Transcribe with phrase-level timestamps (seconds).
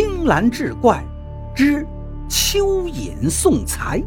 [0.00, 1.04] 青兰志怪
[1.56, 1.84] 之
[2.28, 4.00] 蚯蚓送财。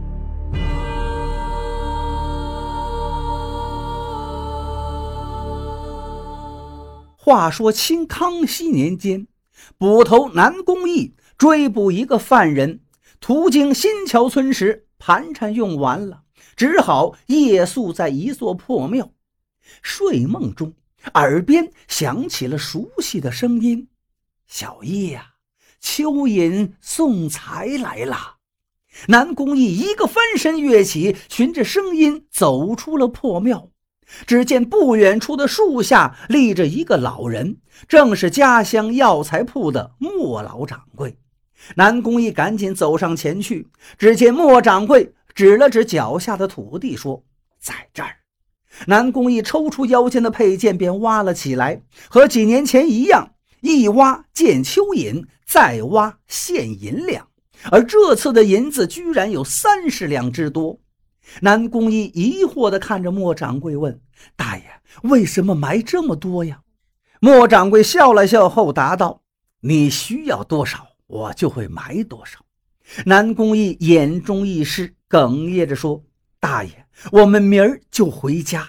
[7.17, 9.27] 话说清康熙年间，
[9.77, 12.79] 捕头南宫义追捕一个犯人，
[13.19, 16.21] 途经新桥村时，盘缠用完了，
[16.55, 19.11] 只好夜宿在一座破庙。
[19.81, 20.73] 睡梦中，
[21.15, 23.89] 耳边响起了熟悉的声音
[24.47, 25.27] ：“小叶呀。”
[25.81, 28.35] 蚯蚓送财来了，
[29.07, 33.69] 南宫义一个翻身跃起，循着声音走出了破庙。
[34.27, 37.57] 只见不远处的树下立着一个老人，
[37.87, 41.17] 正是家乡药材铺的莫老掌柜。
[41.75, 47.23] 南宫义赶紧走上前去，只见莫掌柜指了指脚下的土地，说
[47.61, 48.17] ：“在这儿。”
[48.87, 53.35] 南宫义抽出腰间的佩剑，便挖了起来，和几年前一样。
[53.61, 57.27] 一挖见蚯蚓，再挖现银两，
[57.71, 60.79] 而这次的银子居然有三十两之多。
[61.39, 64.01] 南宫一疑惑地看着莫掌柜，问
[64.35, 64.63] ：“大爷，
[65.03, 66.61] 为什么埋这么多呀？”
[67.21, 69.21] 莫掌柜笑了笑后答道
[69.61, 72.39] ：“你需要多少，我就会埋多少。”
[73.05, 76.03] 南宫一眼中一湿，哽咽着说
[76.41, 78.67] ：“大爷，我们明儿就回家。”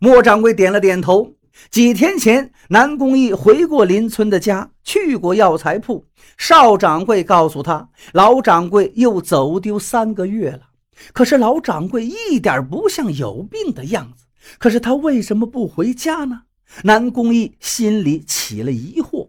[0.00, 1.36] 莫掌柜点了点头。
[1.70, 6.04] 几天前，南宫义回过邻村的家，去过药材铺。
[6.36, 10.60] 邵掌柜告诉他，老掌柜又走丢三个月了。
[11.12, 14.24] 可是老掌柜一点不像有病的样子。
[14.58, 16.42] 可是他为什么不回家呢？
[16.82, 19.28] 南宫义心里起了疑惑。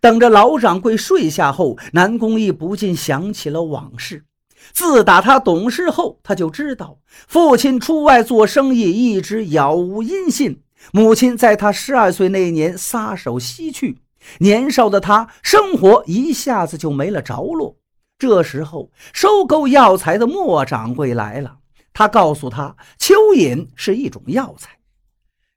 [0.00, 4.24] 等着老掌柜睡下后，南宫义不禁想起了往事。
[4.72, 10.62] 自打他懂事后，他就知道父亲出外做生意一直杳无音信。
[10.90, 13.98] 母亲在他十二岁那年撒手西去，
[14.38, 17.76] 年少的他生活一下子就没了着落。
[18.18, 21.58] 这时候，收购药材的莫掌柜来了，
[21.92, 24.70] 他告诉他，蚯蚓是一种药材，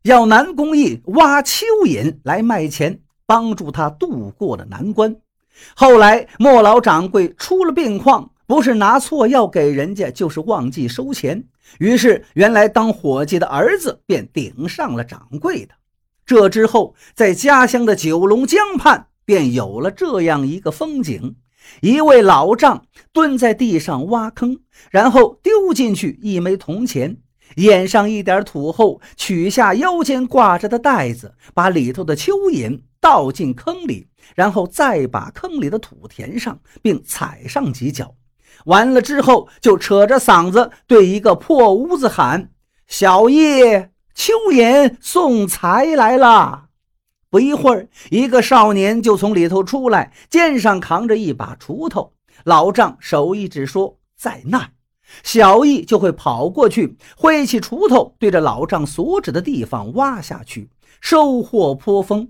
[0.03, 5.15] 要南宫义挖蚯蚓来卖钱，帮助他渡过了难关。
[5.75, 8.31] 后来，莫老掌柜出了病况。
[8.47, 11.45] 不是拿错药给人家，就是忘记收钱。
[11.79, 15.73] 于是，原来当伙计的儿子便顶上了掌柜的。
[16.25, 21.35] 这之后，在家乡的九龙江畔，便有了这样一个风景：
[21.81, 24.59] 一位老丈蹲在地上挖坑，
[24.89, 27.17] 然后丢进去一枚铜钱，
[27.57, 38.15] 掩上一点土后，取下腰间挂着的袋子，把里头的蚯蚓倒进坑里，然后再把坑里的土填上，并踩上几脚。
[38.63, 42.49] 完了之后，就扯着嗓子对一个破屋子喊
[42.87, 46.65] ：“小叶，蚯蚓送财来了！”
[47.29, 52.13] 不一会儿，一个少年就从里头出来，肩上扛着一把锄头。
[52.43, 54.69] 老丈手一指说：“在那。”
[55.21, 62.29] 小易就会跑过去，挥起锄头，对着老丈所指的地方挖下去，收获颇丰。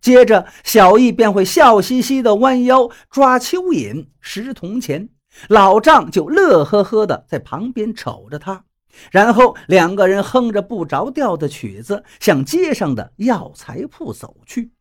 [0.00, 5.08] 接着，小易便会笑嘻嘻地弯腰抓蚯蚓，拾铜钱。
[5.48, 8.64] 老丈就乐呵呵的在旁边瞅着他，
[9.10, 14.72] 然后两个人哼着不着调的曲子，向街上的药材铺走去。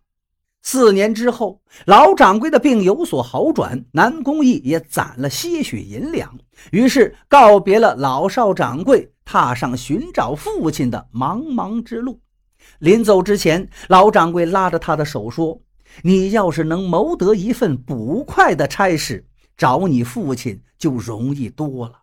[0.64, 6.38] 四年之后，老掌柜的病有所好转，南宫义也攒了些许银两，
[6.72, 12.20] 于是告别了老少掌柜，踏上寻找父亲的茫茫之路。
[12.78, 15.60] 临走之前，老掌柜拉着他的手说
[16.04, 19.26] ：“你要是能谋得一份捕快的差事。”
[19.62, 22.00] 找你父亲就容易多了。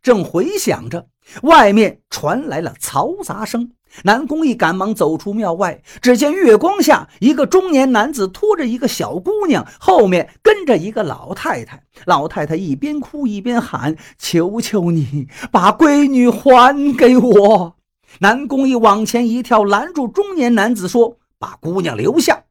[0.00, 1.08] 正回想着，
[1.42, 3.72] 外面传来了嘈杂声。
[4.04, 11.82] 南宫义赶忙走出庙外，只见月光下，一个中年男子拖着一个小姑娘，后面跟着一个老太太。
[12.04, 17.74] 老太太一边哭一边喊：“求求你，把闺女还给我！”
[18.20, 22.44] 南宫义往前一跳，拦住中年男子，说：“把姑娘留下。”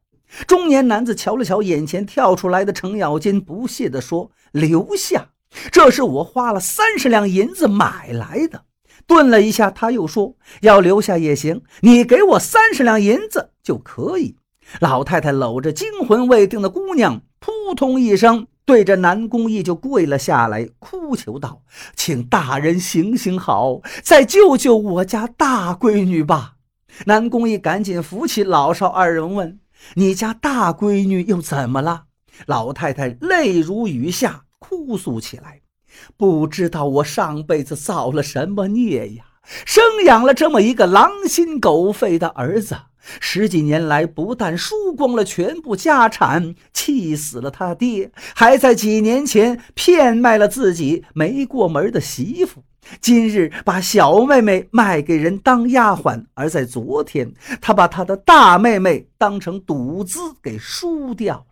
[0.46, 5.28] 中年男子瞧了瞧眼前跳出来的程咬金，不屑地说：“留下，
[5.70, 8.62] 这是我花了三十两银子买来的。”
[9.06, 14.36] 顿了一下，他又说：“要留下也行，你给我三十两银子就可以。”
[14.80, 21.60] 老太太搂着惊魂未定的姑娘，扑通一声对着南宫义就跪了下来，哭求道
[21.94, 26.54] ：“请大人行行好，再救救我家大闺女吧！”
[27.04, 29.60] 南宫义赶紧扶起老少二人问。
[29.94, 32.04] 你家大闺女又怎么了？
[32.46, 35.60] 老太太泪如雨下，哭诉起来。
[36.16, 39.24] 不知道我上辈子造了什么孽呀，
[39.64, 42.76] 生养了这么一个狼心狗肺的儿子。
[43.20, 52.64] 十几年来不但输光了全部家产，气死了他爹，还在几年前骗卖了自己没过门的媳妇。
[53.00, 61.46] 今日把小妹妹卖给人当丫鬟，而在昨天，他把他的大妹妹当成赌资给输掉了。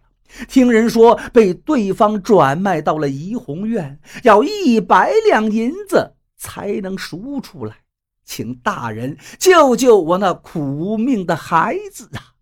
[0.49, 7.77] 听人说被对方转卖到了怡红院，要一百两银子才能赎出来。
[8.25, 12.33] 请大人救救我那苦命的孩子啊！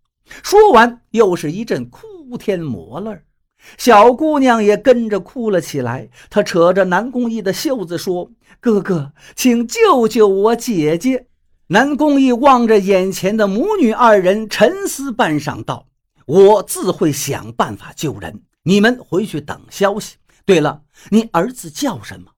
[0.41, 3.11] 说完，又是一阵哭天抹泪
[3.77, 6.09] 小姑娘也跟着哭了起来。
[6.29, 11.27] 她扯着南宫义的袖子说：“哥哥，请救救我姐姐。”
[11.67, 15.87] 南宫义望着眼前的母女二人，沉思半晌，道
[16.27, 20.17] ：“我自会想办法救人，你们回去等消息。
[20.45, 22.31] 对了，你儿子叫什么？”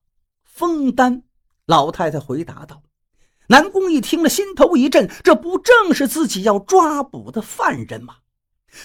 [0.44, 1.22] 枫丹。
[1.66, 2.82] 老太太回答道。
[3.48, 8.14] 南宫义听了，心头一震，这不正是自己要抓捕的犯人吗？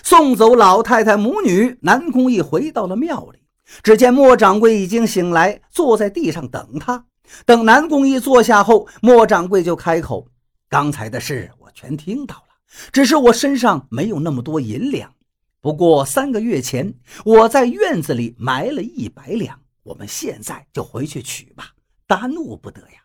[0.04, 3.40] 送走老太太母女，南宫义回到了庙里。
[3.84, 7.06] 只见莫掌柜已经醒来，坐在地上等他。
[7.46, 10.28] 等南宫义坐下后，莫掌柜就开口
[10.68, 12.56] ：“刚才的事我全听到了，
[12.92, 15.14] 只是我身上没有那么多银两。
[15.62, 16.94] 不过三个月前
[17.26, 21.66] 我在院子里埋了一百两，我们现在就回去取吧，
[22.08, 23.04] 耽误不得呀。”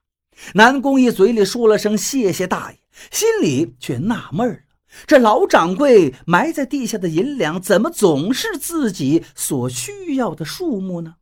[0.54, 2.78] 南宫义嘴里说了声“谢谢大爷”，
[3.12, 4.58] 心里却纳闷了。
[5.06, 11.16] 这老掌柜埋在地下的银两，怎么总是自己所需要的数目呢？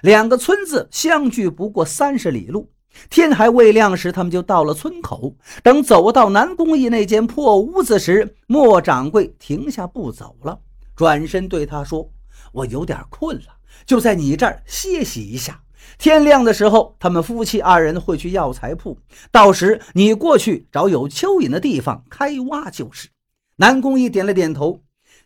[0.00, 2.70] 两个村子相距不过三十里路，
[3.08, 5.36] 天还未亮时，他们就到了村口。
[5.62, 10.58] 等走到南宫义那间破屋子时，莫掌柜停下步走了，
[10.96, 12.10] 转身对他说
[12.52, 13.56] ：“我有点困了，
[13.86, 15.61] 就在你这儿歇息一下。
[15.98, 18.98] 天亮的时候，他们夫妻二人会去药材铺，
[19.30, 23.08] 到时你过去找有蚯蚓的地方开挖就是。
[23.56, 24.80] 南宫一点了点头。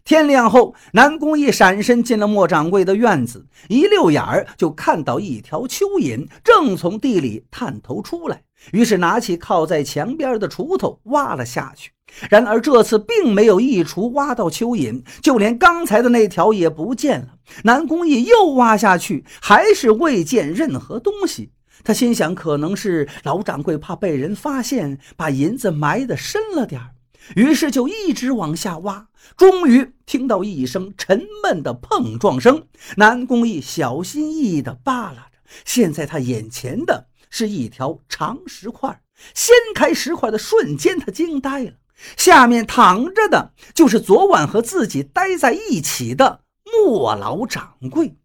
[0.04, 8.42] 天亮后，南宫一闪身进了莫掌柜的院子，一溜眼儿就看到一条蚯蚓正从地里探头出来，
[8.72, 11.90] 于是拿起靠在墙边的锄头挖了下去。
[12.30, 17.34] 然而这次并没有一锄挖到蚯蚓，就连刚才的那条也不见了。
[17.64, 21.50] 南宫义又挖下去，还是未见任何东西。
[21.84, 26.90] 他心想，可能是老掌柜怕被人发现，把银子埋得深了点儿。
[27.34, 32.66] 于是就一直往下挖，终于听到一声沉闷的碰撞声。
[32.96, 39.00] 南宫义小心翼翼地扒拉着，现在他眼前的是一条长石块。
[39.34, 41.72] 掀开石块的瞬间，他惊呆了，
[42.16, 48.16] 下面躺着的就是昨晚和自己待在一起的莫老掌柜。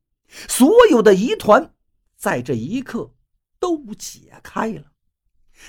[0.47, 1.73] 所有的疑团
[2.17, 3.11] 在这一刻
[3.59, 4.83] 都解开了。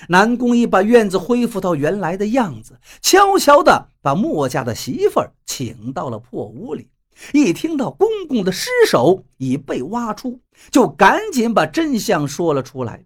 [0.09, 6.89] 南宫一把院子恢复到原来的样子，悄悄地把莫家的媳妇儿请到了破屋里。
[7.33, 10.41] 一听到公公的尸首已被挖出，
[10.71, 13.05] 就赶紧把真相说了出来。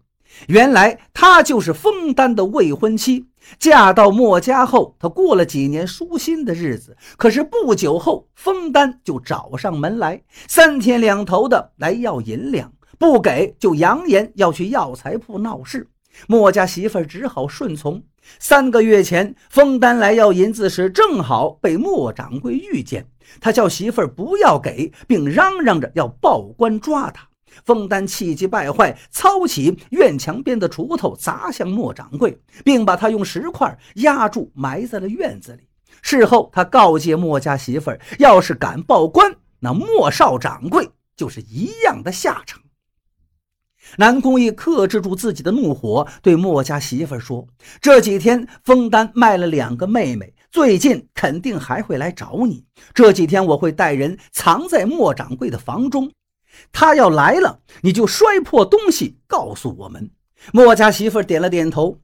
[0.49, 3.27] 原来她就是枫丹的未婚妻，
[3.59, 6.97] 嫁到莫家后，她过了几年舒心的日子。
[7.17, 15.89] 可是不久后，枫丹就找上门来，三天两头的来要银两，不给就扬言要去药材铺闹事。
[16.27, 18.03] 莫家媳妇儿只好顺从。
[18.39, 23.07] 三个月前，枫丹来要银子时，正好被莫掌柜遇见。
[23.41, 27.29] 他叫媳妇儿不要给，并嚷嚷着要报官抓他。
[27.65, 35.69] 枫丹气急败坏，操起院墙边的锄头砸向莫掌柜，并把他用石块压住，埋在了院子里。
[36.03, 42.61] 事后，他告诫莫家媳妇儿，要是敢报官，那莫少掌柜就是一样的下场。
[43.99, 47.47] 南宫义克制住自己的怒火，对莫家媳妇儿说
[47.81, 52.65] ：“这几天枫丹卖了两个妹妹，最近肯定还会来找你。
[52.93, 56.11] 这几天我会带人藏在莫掌柜的房中，
[56.73, 60.11] 他要来了，你就摔破东西告诉我们。”
[60.53, 61.99] 莫家媳妇点了点头。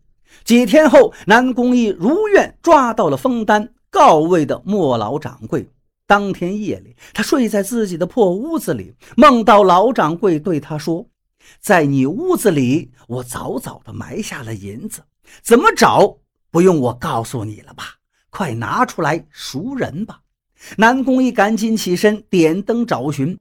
[0.45, 5.69] 几天后，南宫义如愿抓到了枫丹告慰的莫老掌柜。
[6.07, 11.07] 当天夜里，他睡在自己的破屋子里，梦到老掌柜对他说。
[11.61, 15.03] 在你屋子里，我早早的埋下了银子，
[15.43, 16.19] 怎么找
[16.51, 17.85] 不用我告诉你了吧？
[18.31, 20.21] 快拿出来赎人吧！
[20.77, 23.39] 南宫一赶紧起身点灯找寻，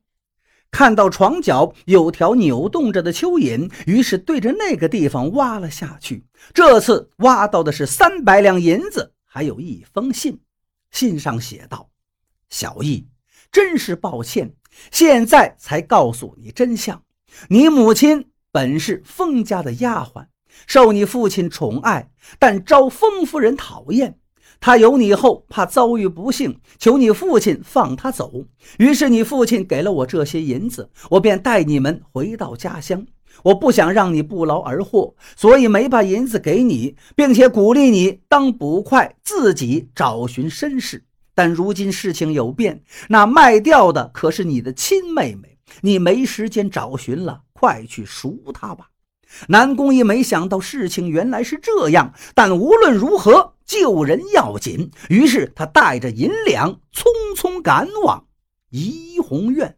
[0.71, 6.25] 看到床角有条扭动着的蚯蚓，于是对着那个地方挖了下去。
[6.53, 10.39] 这次挖到的是三百两银子，还有一封信。
[10.89, 11.89] 信上写道
[12.49, 13.07] ：“小易，
[13.51, 14.53] 真是抱歉，
[14.91, 17.03] 现在才告诉你真相。”
[17.47, 20.25] 你母亲本是封家的丫鬟，
[20.67, 24.19] 受你父亲宠爱，但招封夫人讨厌。
[24.61, 28.45] 他有你后，怕遭遇不幸，求你父亲放他走。
[28.77, 33.05] 于是你父亲给了我这些银子，我便带你们回到家乡。
[33.43, 41.03] 我不想让你不劳而获，所以没把银子给你，并且鼓励你当捕快，自己找寻身世。
[41.33, 48.89] 但如今事情有变，那卖掉的可是你的亲妹妹，你没时间找寻了，快去赎她吧。
[49.47, 57.05] 南宫义没想到事情原来是这样，但无论如何救人要紧，于是他带着银两匆
[57.37, 58.27] 匆赶往
[58.69, 59.77] 怡红院。